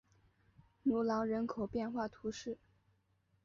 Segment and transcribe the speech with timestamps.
[0.81, 2.57] 努朗人口变化图示